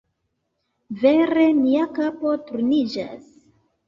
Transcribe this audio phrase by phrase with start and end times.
[1.03, 3.29] Vere, mia kapo turniĝas.